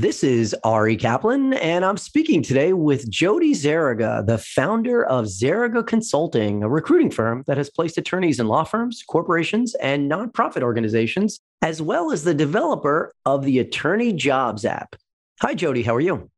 [0.00, 5.86] This is Ari Kaplan, and I'm speaking today with Jody Zaraga, the founder of Zaraga
[5.86, 11.40] Consulting, a recruiting firm that has placed attorneys in law firms, corporations, and nonprofit organizations,
[11.60, 14.96] as well as the developer of the Attorney Jobs app.
[15.42, 15.82] Hi, Jody.
[15.82, 16.30] How are you?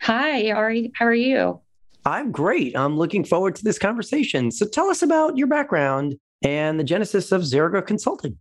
[0.00, 0.90] Hi, Ari.
[0.96, 1.60] How are you?
[2.04, 2.76] I'm great.
[2.76, 4.50] I'm looking forward to this conversation.
[4.50, 8.36] So tell us about your background and the genesis of Zaraga Consulting.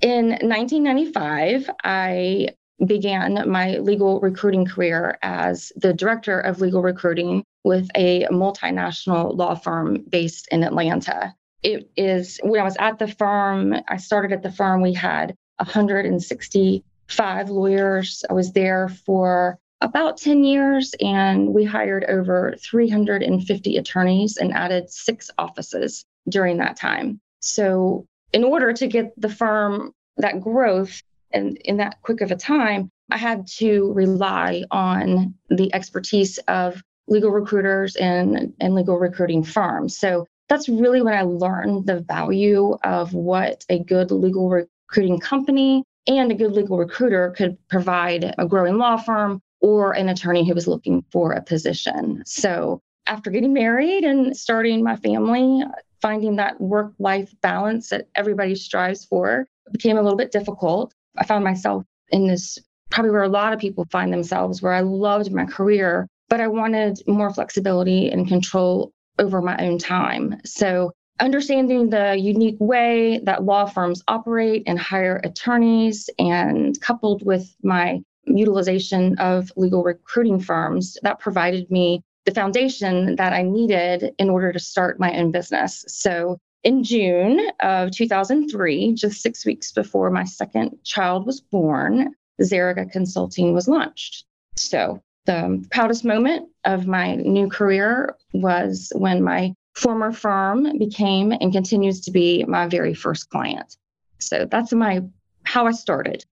[0.00, 2.48] In 1995, I
[2.86, 9.54] began my legal recruiting career as the director of legal recruiting with a multinational law
[9.54, 11.34] firm based in Atlanta.
[11.62, 15.34] It is when I was at the firm, I started at the firm, we had
[15.56, 18.24] 165 lawyers.
[18.30, 24.90] I was there for about 10 years and we hired over 350 attorneys and added
[24.90, 27.20] six offices during that time.
[27.40, 32.36] So, in order to get the firm that growth, and in that quick of a
[32.36, 39.42] time, I had to rely on the expertise of legal recruiters and, and legal recruiting
[39.42, 39.98] firms.
[39.98, 45.84] So that's really when I learned the value of what a good legal recruiting company
[46.06, 50.54] and a good legal recruiter could provide a growing law firm or an attorney who
[50.54, 52.22] was looking for a position.
[52.26, 55.62] So after getting married and starting my family,
[56.00, 60.94] finding that work life balance that everybody strives for became a little bit difficult.
[61.16, 62.58] I found myself in this
[62.90, 66.48] probably where a lot of people find themselves, where I loved my career, but I
[66.48, 70.40] wanted more flexibility and control over my own time.
[70.44, 77.54] So, understanding the unique way that law firms operate and hire attorneys, and coupled with
[77.62, 84.30] my utilization of legal recruiting firms, that provided me the foundation that I needed in
[84.30, 85.84] order to start my own business.
[85.88, 92.90] So, in June of 2003, just six weeks before my second child was born, Zaraga
[92.90, 94.24] Consulting was launched.
[94.56, 101.52] So, the proudest moment of my new career was when my former firm became and
[101.52, 103.76] continues to be my very first client.
[104.18, 105.02] So, that's my
[105.44, 106.24] how I started.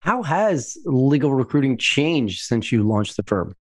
[0.00, 3.54] How has legal recruiting changed since you launched the firm?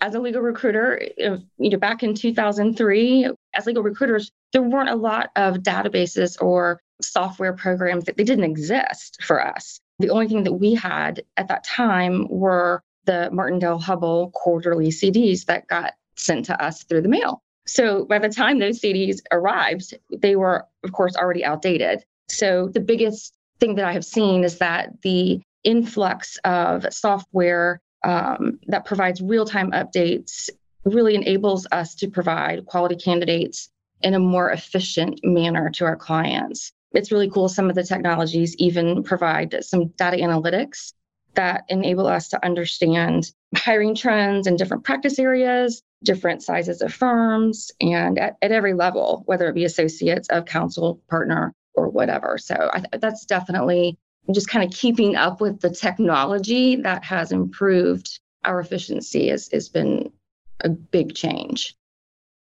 [0.00, 4.96] As a legal recruiter, you know, back in 2003, as legal recruiters, there weren't a
[4.96, 9.80] lot of databases or software programs that they didn't exist for us.
[9.98, 15.66] The only thing that we had at that time were the Martindale-Hubbell quarterly CDs that
[15.68, 17.42] got sent to us through the mail.
[17.66, 22.04] So by the time those CDs arrived, they were, of course, already outdated.
[22.28, 28.58] So the biggest thing that I have seen is that the influx of software um,
[28.66, 30.48] that provides real time updates
[30.84, 33.68] really enables us to provide quality candidates
[34.02, 36.72] in a more efficient manner to our clients.
[36.92, 37.48] It's really cool.
[37.48, 40.92] Some of the technologies even provide some data analytics
[41.34, 47.70] that enable us to understand hiring trends in different practice areas, different sizes of firms,
[47.80, 52.36] and at, at every level, whether it be associates of counsel, partner, or whatever.
[52.38, 53.96] So I, that's definitely
[54.32, 59.68] just kind of keeping up with the technology that has improved our efficiency has, has
[59.68, 60.12] been
[60.60, 61.74] a big change.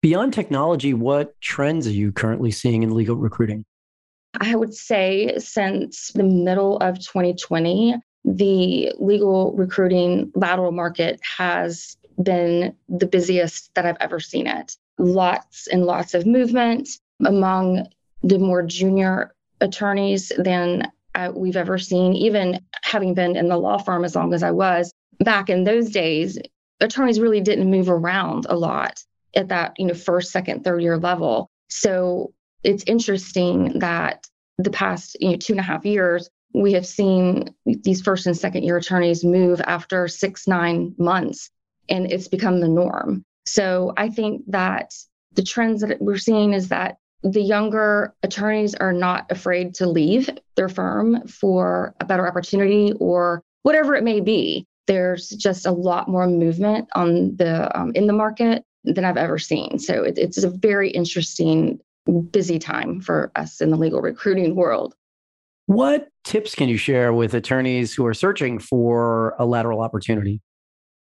[0.01, 3.65] Beyond technology, what trends are you currently seeing in legal recruiting?
[4.39, 12.75] I would say since the middle of 2020, the legal recruiting lateral market has been
[12.89, 14.75] the busiest that I've ever seen it.
[14.97, 16.89] Lots and lots of movement
[17.25, 17.87] among
[18.23, 23.77] the more junior attorneys than uh, we've ever seen, even having been in the law
[23.77, 24.93] firm as long as I was.
[25.19, 26.37] Back in those days,
[26.81, 29.01] attorneys really didn't move around a lot
[29.35, 31.49] at that, you know, first, second, third year level.
[31.69, 32.33] So
[32.63, 34.27] it's interesting that
[34.57, 38.37] the past, you know, two and a half years, we have seen these first and
[38.37, 41.49] second year attorneys move after six, nine months,
[41.89, 43.23] and it's become the norm.
[43.45, 44.93] So I think that
[45.33, 50.29] the trends that we're seeing is that the younger attorneys are not afraid to leave
[50.55, 54.67] their firm for a better opportunity or whatever it may be.
[54.85, 59.39] There's just a lot more movement on the um, in the market than I've ever
[59.39, 59.79] seen.
[59.79, 61.79] So it, it's a very interesting,
[62.29, 64.93] busy time for us in the legal recruiting world.
[65.65, 70.41] What tips can you share with attorneys who are searching for a lateral opportunity?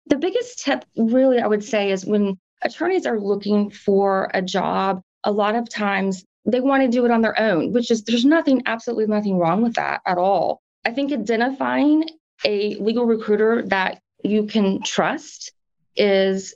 [0.07, 5.03] The biggest tip, really, I would say, is when attorneys are looking for a job
[5.25, 8.25] a lot of times they want to do it on their own, which is there's
[8.25, 10.61] nothing, absolutely nothing wrong with that at all.
[10.85, 12.09] I think identifying
[12.45, 15.53] a legal recruiter that you can trust
[15.97, 16.55] is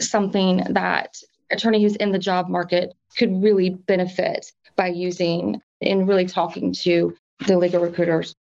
[0.00, 1.14] something that
[1.50, 7.14] attorney who's in the job market could really benefit by using and really talking to
[7.46, 8.34] the legal recruiters.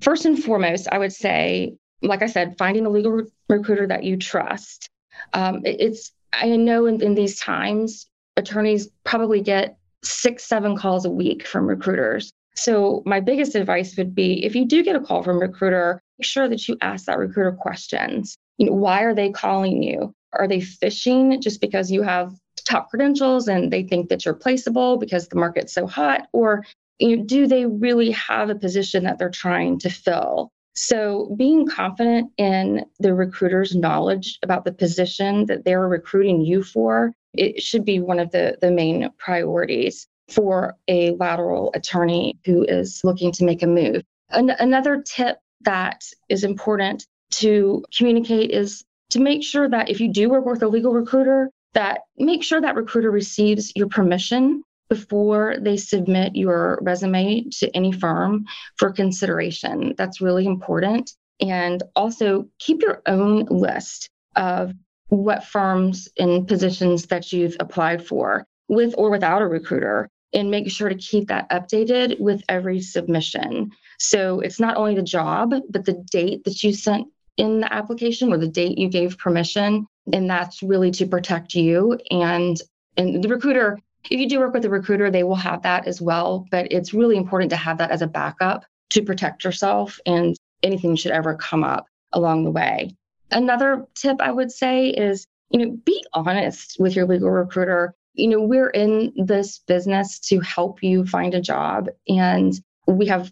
[0.00, 4.04] First and foremost, I would say, like I said, finding a legal re- recruiter that
[4.04, 4.90] you trust.
[5.32, 8.06] Um, it, it's I know in, in these times,
[8.36, 12.32] attorneys probably get six, seven calls a week from recruiters.
[12.54, 16.00] So my biggest advice would be if you do get a call from a recruiter,
[16.18, 18.36] make sure that you ask that recruiter questions.
[18.58, 20.12] You know, why are they calling you?
[20.32, 22.32] Are they fishing just because you have
[22.64, 26.28] top credentials and they think that you're placeable because the market's so hot?
[26.32, 26.64] Or
[26.98, 30.50] you know, do they really have a position that they're trying to fill?
[30.74, 37.12] So, being confident in the recruiter's knowledge about the position that they're recruiting you for,
[37.38, 43.00] it should be one of the, the main priorities for a lateral attorney who is
[43.04, 44.02] looking to make a move.
[44.30, 50.12] An- another tip that is important to communicate is to make sure that if you
[50.12, 55.56] do work with a legal recruiter, that make sure that recruiter receives your permission before
[55.60, 58.44] they submit your resume to any firm
[58.76, 59.94] for consideration.
[59.96, 61.12] That's really important.
[61.40, 64.72] And also keep your own list of
[65.08, 70.70] what firms and positions that you've applied for with or without a recruiter and make
[70.70, 73.70] sure to keep that updated with every submission.
[73.98, 77.06] So it's not only the job, but the date that you sent
[77.36, 79.86] in the application or the date you gave permission.
[80.12, 81.98] And that's really to protect you.
[82.10, 82.56] And,
[82.96, 83.78] and the recruiter,
[84.10, 86.46] if you do work with a recruiter, they will have that as well.
[86.50, 90.96] But it's really important to have that as a backup to protect yourself and anything
[90.96, 92.94] should ever come up along the way.
[93.30, 97.94] Another tip I would say is, you know, be honest with your legal recruiter.
[98.14, 102.52] You know, we're in this business to help you find a job and
[102.86, 103.30] we have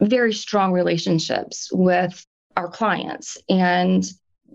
[0.00, 2.24] very strong relationships with
[2.56, 4.04] our clients and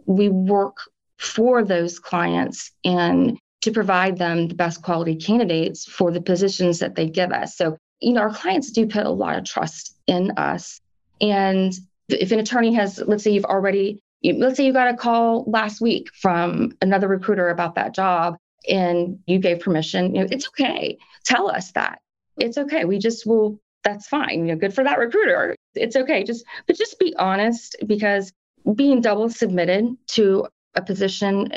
[0.05, 0.77] we work
[1.17, 6.95] for those clients and to provide them the best quality candidates for the positions that
[6.95, 7.57] they give us.
[7.57, 10.79] So, you know, our clients do put a lot of trust in us.
[11.19, 11.73] And
[12.09, 15.81] if an attorney has, let's say you've already, let's say you got a call last
[15.81, 20.97] week from another recruiter about that job and you gave permission, you know, it's okay.
[21.23, 22.00] Tell us that.
[22.38, 22.85] It's okay.
[22.85, 24.47] We just will that's fine.
[24.47, 25.56] You know, good for that recruiter.
[25.75, 26.23] It's okay.
[26.23, 28.33] Just but just be honest because
[28.73, 31.51] being double submitted to a position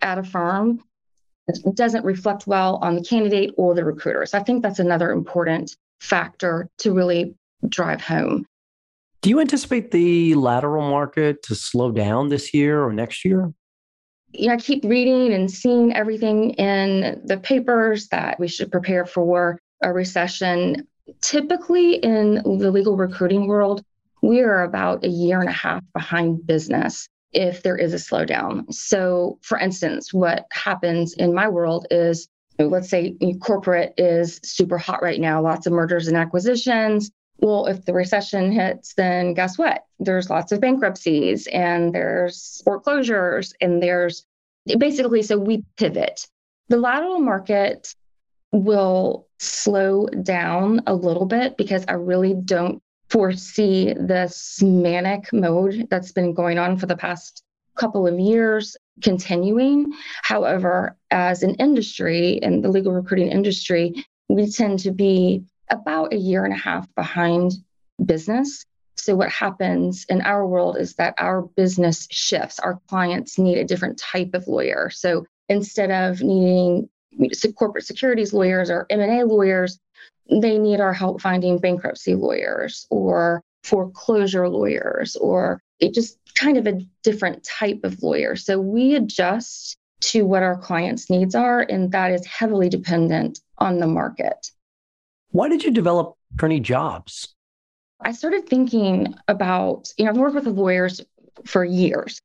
[0.00, 0.82] at a firm
[1.74, 4.24] doesn't reflect well on the candidate or the recruiter.
[4.24, 7.34] So I think that's another important factor to really
[7.68, 8.46] drive home.
[9.24, 13.50] Do you anticipate the lateral market to slow down this year or next year?
[14.32, 19.06] You know, I keep reading and seeing everything in the papers that we should prepare
[19.06, 20.86] for a recession.
[21.22, 23.82] Typically, in the legal recruiting world,
[24.20, 28.70] we are about a year and a half behind business if there is a slowdown.
[28.70, 32.28] So, for instance, what happens in my world is
[32.58, 37.10] let's say corporate is super hot right now, lots of mergers and acquisitions.
[37.38, 39.84] Well, if the recession hits, then guess what?
[39.98, 44.24] There's lots of bankruptcies and there's foreclosures and there's
[44.78, 46.26] basically so we pivot.
[46.68, 47.94] The lateral market
[48.52, 56.12] will slow down a little bit because I really don't foresee this manic mode that's
[56.12, 57.42] been going on for the past
[57.76, 59.92] couple of years continuing.
[60.22, 66.16] However, as an industry in the legal recruiting industry, we tend to be about a
[66.16, 67.52] year and a half behind
[68.04, 68.64] business.
[68.96, 72.58] So, what happens in our world is that our business shifts.
[72.58, 74.90] Our clients need a different type of lawyer.
[74.90, 76.88] So, instead of needing
[77.56, 79.78] corporate securities lawyers or M&A lawyers,
[80.30, 86.66] they need our help finding bankruptcy lawyers or foreclosure lawyers or it just kind of
[86.66, 88.36] a different type of lawyer.
[88.36, 93.78] So we adjust to what our clients' needs are, and that is heavily dependent on
[93.78, 94.50] the market.
[95.34, 97.34] Why did you develop attorney jobs?
[98.00, 101.00] I started thinking about, you know, I've worked with lawyers
[101.44, 102.20] for years.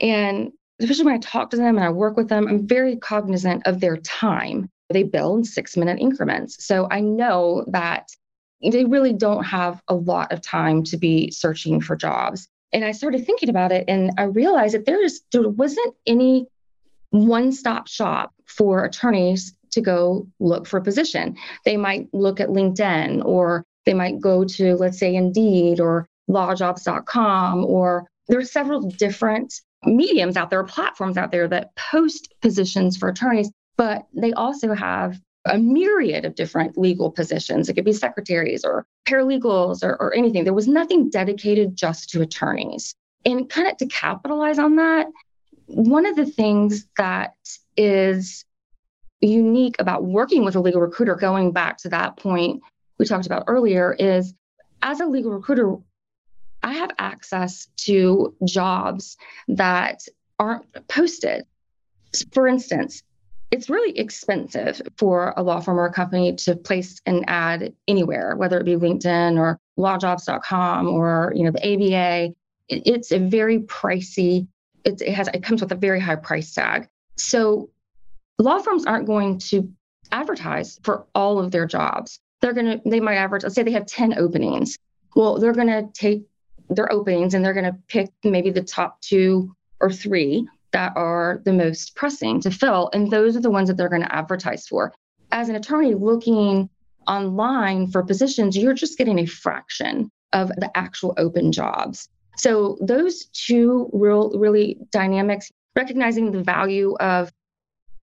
[0.00, 3.66] And especially when I talk to them and I work with them, I'm very cognizant
[3.66, 4.70] of their time.
[4.90, 6.64] They bill in six minute increments.
[6.64, 8.10] So I know that
[8.62, 12.46] they really don't have a lot of time to be searching for jobs.
[12.72, 16.46] And I started thinking about it and I realized that there is there wasn't any
[17.10, 21.36] one-stop shop for attorneys to go look for a position.
[21.64, 27.64] They might look at LinkedIn or they might go to, let's say, Indeed or lawjobs.com,
[27.64, 33.08] or there are several different mediums out there, platforms out there that post positions for
[33.08, 37.68] attorneys, but they also have a myriad of different legal positions.
[37.68, 40.44] It could be secretaries or paralegals or, or anything.
[40.44, 42.94] There was nothing dedicated just to attorneys.
[43.24, 45.06] And kind of to capitalize on that,
[45.66, 47.34] one of the things that
[47.76, 48.44] is
[49.22, 52.60] unique about working with a legal recruiter, going back to that point
[52.98, 54.34] we talked about earlier, is
[54.82, 55.76] as a legal recruiter,
[56.62, 59.16] I have access to jobs
[59.48, 60.02] that
[60.38, 61.44] aren't posted.
[62.32, 63.02] For instance,
[63.50, 68.34] it's really expensive for a law firm or a company to place an ad anywhere,
[68.36, 72.34] whether it be LinkedIn or lawjobs.com or you know the ABA.
[72.68, 74.46] It's a very pricey.
[74.84, 76.88] It, it has it comes with a very high price tag.
[77.16, 77.68] So
[78.42, 79.70] law firms aren't going to
[80.10, 82.20] advertise for all of their jobs.
[82.40, 83.44] They're going to they might advertise.
[83.44, 84.78] Let's say they have ten openings.
[85.14, 86.24] Well, they're going to take
[86.70, 91.42] their openings and they're going to pick maybe the top two or three that are
[91.44, 92.90] the most pressing to fill.
[92.94, 94.92] And those are the ones that they're going to advertise for.
[95.30, 96.70] As an attorney looking
[97.06, 102.08] online for positions, you're just getting a fraction of the actual open jobs.
[102.36, 107.30] So those two real really dynamics, recognizing the value of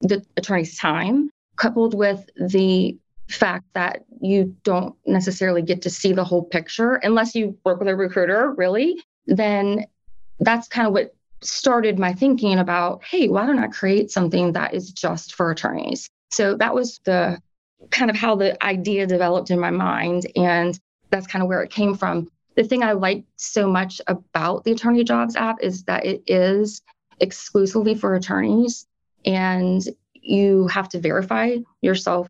[0.01, 6.23] the attorney's time, coupled with the fact that you don't necessarily get to see the
[6.23, 9.85] whole picture unless you work with a recruiter, really, then
[10.39, 14.73] that's kind of what started my thinking about hey, why don't I create something that
[14.73, 16.09] is just for attorneys?
[16.31, 17.41] So that was the
[17.91, 20.27] kind of how the idea developed in my mind.
[20.35, 20.77] And
[21.11, 22.29] that's kind of where it came from.
[22.55, 26.81] The thing I like so much about the Attorney Jobs app is that it is
[27.21, 28.85] exclusively for attorneys
[29.25, 29.83] and
[30.13, 32.27] you have to verify yourself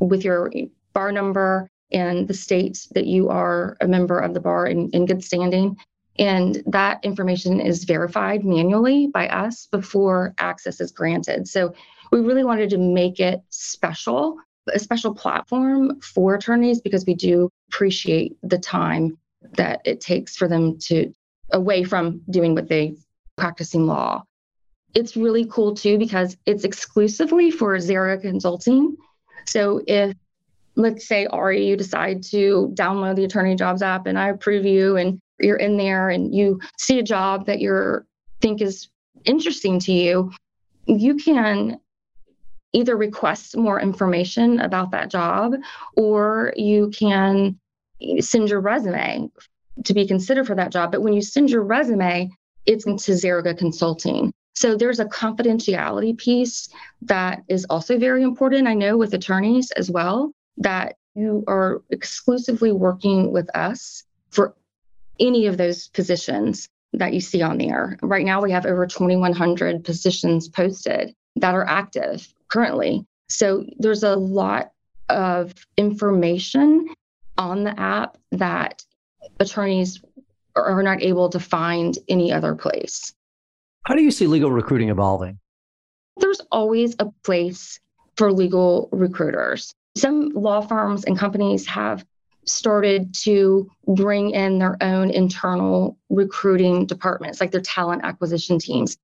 [0.00, 0.50] with your
[0.92, 5.06] bar number and the state that you are a member of the bar in, in
[5.06, 5.76] good standing.
[6.18, 11.46] And that information is verified manually by us before access is granted.
[11.46, 11.74] So
[12.10, 14.38] we really wanted to make it special,
[14.72, 19.18] a special platform for attorneys because we do appreciate the time
[19.54, 21.12] that it takes for them to
[21.52, 22.96] away from doing what they
[23.36, 24.24] practicing law.
[24.94, 28.96] It's really cool too because it's exclusively for Zaraga Consulting.
[29.46, 30.14] So if
[30.76, 34.96] let's say Ari, you decide to download the Attorney Jobs app and I approve you
[34.96, 38.04] and you're in there and you see a job that you
[38.40, 38.88] think is
[39.24, 40.32] interesting to you,
[40.86, 41.80] you can
[42.72, 45.54] either request more information about that job
[45.96, 47.58] or you can
[48.20, 49.30] send your resume
[49.84, 50.92] to be considered for that job.
[50.92, 52.30] But when you send your resume,
[52.66, 54.32] it's into Zaraga Consulting.
[54.56, 56.70] So there's a confidentiality piece
[57.02, 58.66] that is also very important.
[58.66, 64.54] I know with attorneys as well that you are exclusively working with us for
[65.20, 67.98] any of those positions that you see on there.
[68.02, 73.06] Right now, we have over 2,100 positions posted that are active currently.
[73.28, 74.72] So there's a lot
[75.10, 76.88] of information
[77.36, 78.82] on the app that
[79.38, 80.00] attorneys
[80.54, 83.12] are not able to find any other place.
[83.86, 85.38] How do you see legal recruiting evolving?
[86.16, 87.78] There's always a place
[88.16, 89.72] for legal recruiters.
[89.96, 92.04] Some law firms and companies have
[92.46, 98.96] started to bring in their own internal recruiting departments, like their talent acquisition teams.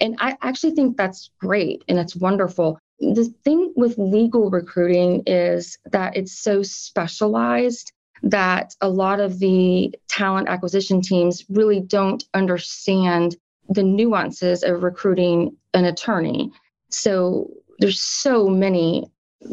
[0.00, 2.78] And I actually think that's great and it's wonderful.
[3.00, 7.90] The thing with legal recruiting is that it's so specialized
[8.22, 13.36] that a lot of the talent acquisition teams really don't understand
[13.68, 16.52] the nuances of recruiting an attorney.
[16.90, 19.04] So there's so many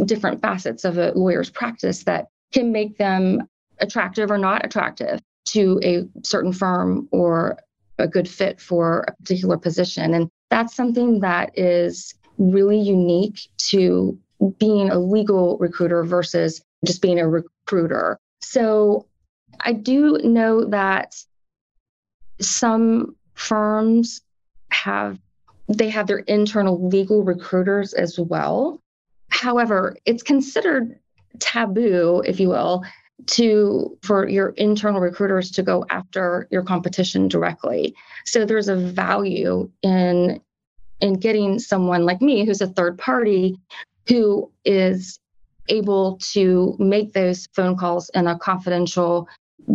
[0.05, 3.48] different facets of a lawyer's practice that can make them
[3.79, 7.58] attractive or not attractive to a certain firm or
[8.00, 10.13] a good fit for a particular position.
[10.13, 13.39] And that's something that is really unique
[13.70, 14.17] to
[14.58, 18.17] being a legal recruiter versus just being a recruiter.
[18.41, 19.08] So
[19.60, 21.15] I do know that
[22.41, 24.22] some firms
[24.70, 25.18] have
[25.70, 28.80] they have their internal legal recruiters as well.
[29.30, 31.00] However, it's considered
[31.40, 32.84] taboo, if you will,
[33.25, 37.96] to for your internal recruiters to go after your competition directly.
[38.25, 40.42] So there's a value in
[41.00, 43.58] in getting someone like me who's a third party
[44.08, 45.20] who is
[45.70, 49.28] able to make those phone calls in a confidential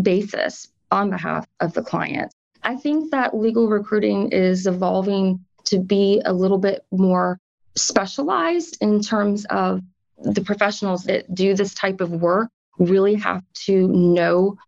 [0.03, 2.33] basis on behalf of the client.
[2.69, 7.41] I think that legal recruiting is evolving to be a little bit more
[7.77, 9.81] specialized in terms of
[10.19, 14.59] the professionals that do this type of work really have to know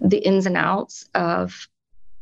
[0.00, 1.68] the ins and outs of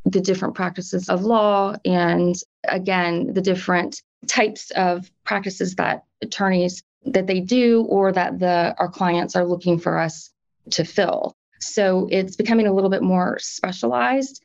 [0.05, 2.35] the different practices of law and
[2.69, 8.89] again the different types of practices that attorneys that they do or that the our
[8.89, 10.31] clients are looking for us
[10.73, 11.35] to fill.
[11.59, 14.45] So it's becoming a little bit more specialized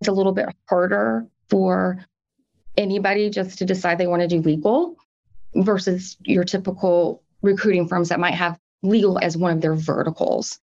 [0.00, 2.04] It's a little bit harder for
[2.76, 4.96] anybody just to decide they want to do legal
[5.54, 10.58] versus your typical recruiting firms that might have legal as one of their verticals.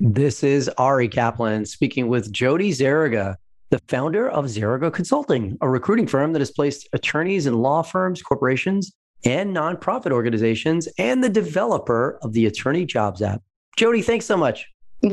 [0.00, 3.36] This is Ari Kaplan speaking with Jody Zaraga,
[3.70, 8.22] the founder of Zaraga Consulting, a recruiting firm that has placed attorneys in law firms,
[8.22, 8.92] corporations,
[9.24, 13.42] and nonprofit organizations, and the developer of the Attorney Jobs app.
[13.76, 14.66] Jody, thanks so much.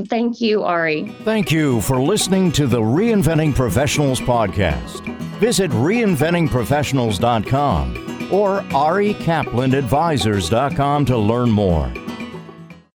[0.07, 1.09] Thank you, Ari.
[1.23, 5.01] Thank you for listening to the Reinventing Professionals podcast.
[5.39, 11.91] Visit reinventingprofessionals.com or arikaplanadvisors.com to learn more.